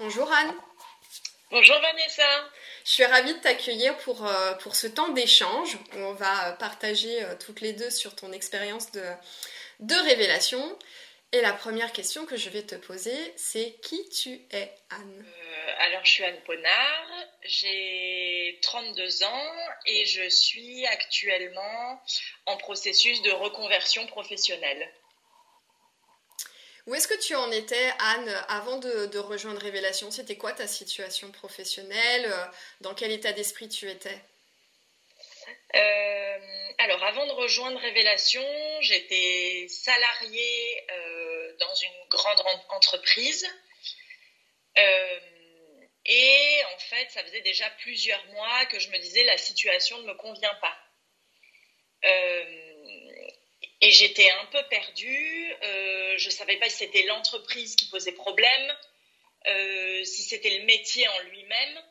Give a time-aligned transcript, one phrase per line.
[0.00, 0.54] Bonjour Anne.
[1.50, 2.50] Bonjour Vanessa.
[2.84, 7.22] Je suis ravie de t'accueillir pour, euh, pour ce temps d'échange où on va partager
[7.22, 9.04] euh, toutes les deux sur ton expérience de,
[9.80, 10.78] de révélation.
[11.32, 15.24] Et la première question que je vais te poser, c'est qui tu es, Anne?
[15.26, 17.10] Euh, Alors, je suis Anne Ponard,
[17.42, 19.52] j'ai 32 ans
[19.86, 22.02] et je suis actuellement
[22.46, 24.88] en processus de reconversion professionnelle.
[26.86, 30.10] Où est-ce que tu en étais, Anne, avant de, rejoindre Révélation?
[30.10, 32.30] C'était quoi ta situation professionnelle?
[32.82, 34.20] Dans quel état d'esprit tu étais?
[35.74, 36.38] Euh,
[36.78, 38.44] alors, avant de rejoindre Révélation,
[38.82, 43.48] j'étais salariée euh, dans une grande entreprise.
[44.76, 45.20] Euh,
[46.04, 50.08] et en fait, ça faisait déjà plusieurs mois que je me disais la situation ne
[50.08, 50.76] me convient pas.
[53.84, 55.54] Et j'étais un peu perdue.
[55.62, 58.72] je ne savais pas si c'était l'entreprise qui posait problème,
[60.04, 61.82] si c'était le métier en lui-même.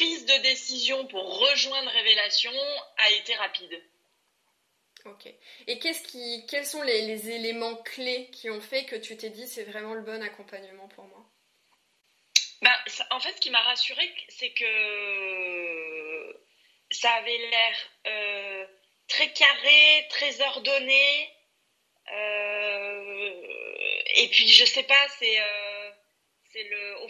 [0.00, 2.52] Prise de décision pour rejoindre Révélation
[2.96, 3.82] a été rapide.
[5.04, 5.28] Ok.
[5.66, 9.46] Et qu'est-ce qui, quels sont les, éléments clés qui ont fait que tu t'es dit
[9.46, 11.26] c'est vraiment le bon accompagnement pour moi?
[12.62, 12.72] Ben,
[13.10, 16.40] En fait, ce qui m'a rassurée, c'est que
[16.90, 18.66] ça avait l'air euh,
[19.06, 21.30] très carré, très ordonné.
[22.10, 23.42] Euh,
[24.16, 25.40] et puis, je sais pas, c'est.
[25.40, 25.69] Euh,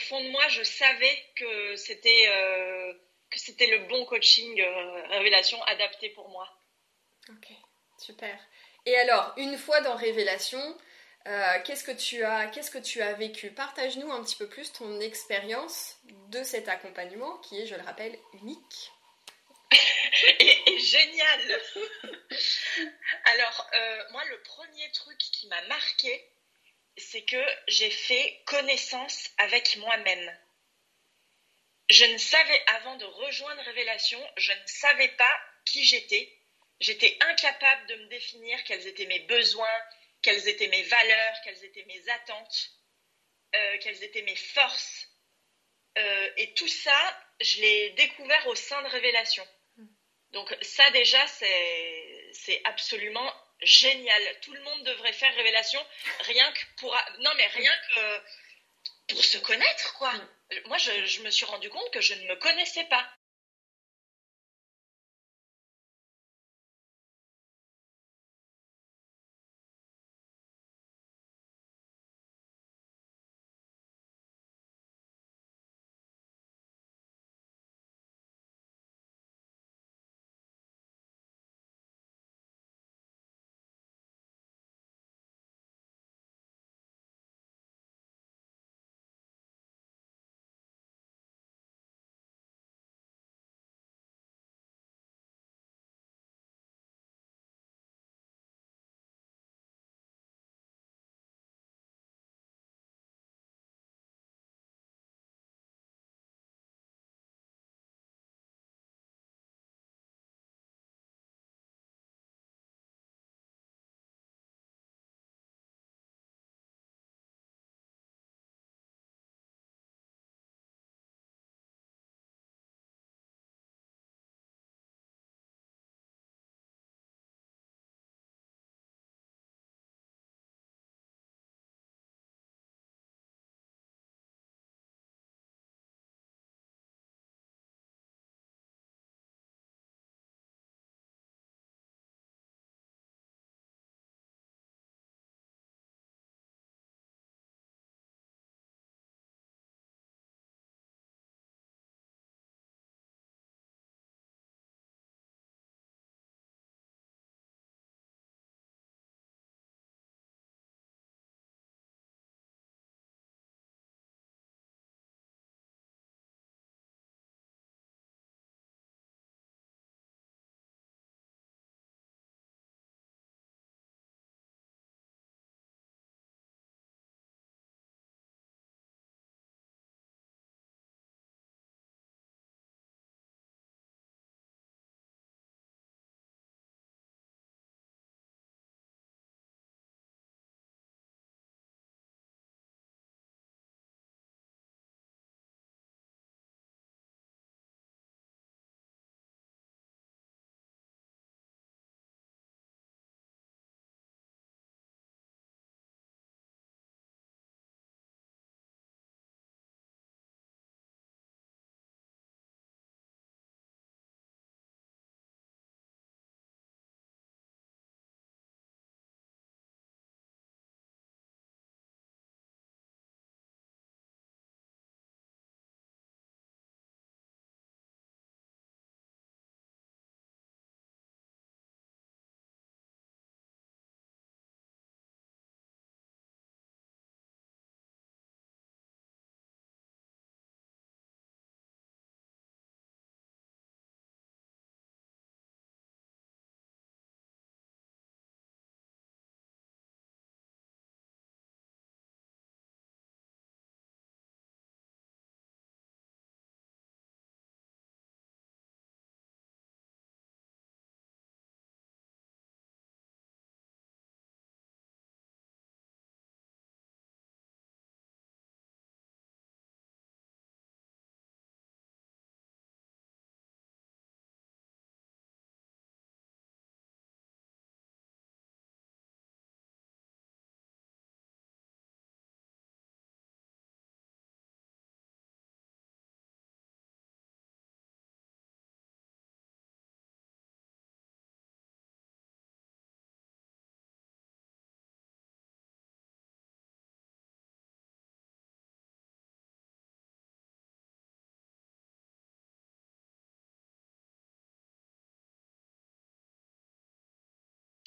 [0.00, 2.92] fond de moi, je savais que c'était euh,
[3.30, 6.48] que c'était le bon coaching euh, révélation adapté pour moi.
[7.28, 7.48] Ok,
[7.98, 8.38] super.
[8.86, 10.60] Et alors, une fois dans révélation,
[11.26, 13.50] euh, qu'est-ce que tu as qu'est-ce que tu as vécu?
[13.50, 15.96] Partage-nous un petit peu plus ton expérience
[16.28, 18.92] de cet accompagnement qui est, je le rappelle, unique.
[20.40, 21.60] et, génial.
[23.24, 23.70] alors,
[24.10, 26.28] moi, le premier truc qui m'a marqué,
[27.00, 30.38] c'est que j'ai fait connaissance avec moi-même.
[31.90, 36.32] Je ne savais, avant de rejoindre Révélation, je ne savais pas qui j'étais.
[36.78, 39.82] J'étais incapable de me définir quels étaient mes besoins,
[40.22, 42.70] quelles étaient mes valeurs, quelles étaient mes attentes,
[43.54, 45.08] euh, quelles étaient mes forces.
[45.98, 49.46] Euh, et tout ça, je l'ai découvert au sein de Révélation.
[50.30, 54.22] Donc ça déjà, c'est absolument génial.
[54.42, 55.84] Tout le monde devrait faire révélation,
[56.20, 56.96] rien que pour.
[57.20, 58.20] Non, mais rien que
[59.08, 60.12] pour se connaître, quoi.
[60.12, 60.28] Mm.
[60.66, 63.08] Moi, je, je me suis rendu compte que je ne me connaissais pas.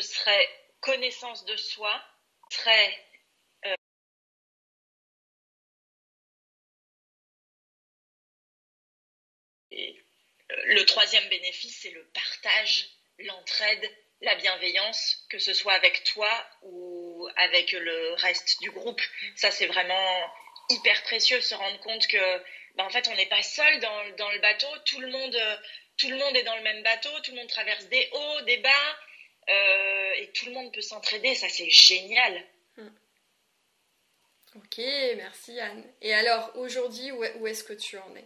[0.00, 0.48] Ce serait
[0.80, 2.02] connaissance de soi,
[2.50, 3.04] serait
[3.66, 3.74] euh,
[10.50, 12.86] le troisième bénéfice, c'est le partage,
[13.18, 13.90] l'entraide,
[14.20, 16.30] la bienveillance, que ce soit avec toi
[16.62, 19.00] ou avec le reste du groupe.
[19.36, 20.32] Ça, c'est vraiment
[20.70, 22.42] hyper précieux, se rendre compte que,
[22.74, 24.68] ben, en fait, on n'est pas seul dans, dans, le bateau.
[24.86, 25.60] Tout le monde,
[25.96, 27.10] tout le monde est dans le même bateau.
[27.20, 28.96] Tout le monde traverse des hauts, des bas,
[29.48, 31.34] euh, et tout le monde peut s'entraider.
[31.34, 32.44] Ça, c'est génial.
[32.76, 32.88] Hmm.
[34.56, 34.78] Ok,
[35.16, 35.84] merci Anne.
[36.00, 38.24] Et alors, aujourd'hui, où est-ce que tu en es?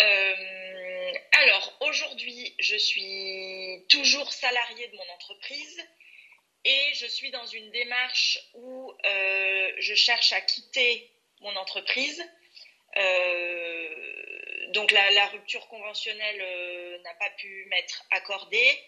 [0.00, 5.86] Euh, alors aujourd'hui, je suis toujours salariée de mon entreprise
[6.64, 12.22] et je suis dans une démarche où euh, je cherche à quitter mon entreprise.
[12.96, 18.78] Euh, donc la, la, rupture conventionnelle n'a pas pu m'être accordée.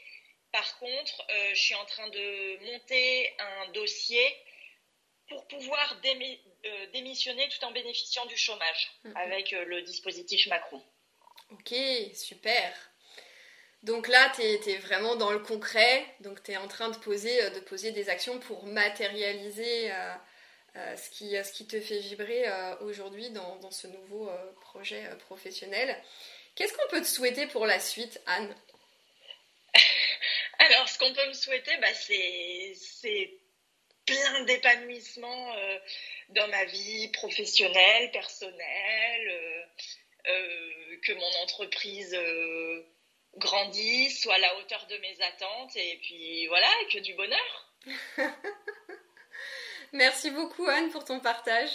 [0.52, 4.37] Par contre, je suis en train de monter un dossier
[5.28, 6.00] pour pouvoir
[6.92, 10.82] démissionner tout en bénéficiant du chômage avec le dispositif Macron.
[11.52, 11.75] Ok,
[12.14, 12.92] super.
[13.82, 17.42] Donc là, tu es, vraiment dans le concret, donc tu es en train de poser,
[17.42, 20.14] euh, de poser des actions pour matérialiser euh,
[20.76, 22.44] euh, ce, qui, ce qui te fait vibrer
[22.80, 24.30] aujourd'hui dans, ce nouveau
[24.61, 26.00] projet professionnel.
[26.54, 28.54] Qu'est-ce qu'on peut te souhaiter pour la suite, Anne?
[30.66, 33.31] Alors, ce qu'on peut me souhaiter, bah, c'est
[34.07, 35.54] plein d'épanouissement
[36.31, 39.69] dans ma vie professionnelle, personnelle
[40.28, 42.87] euh, que mon entreprise euh,
[43.38, 47.73] grandisse, soit à la hauteur de mes attentes, et puis voilà, que du bonheur.
[49.92, 51.71] Merci beaucoup Anne pour ton partage.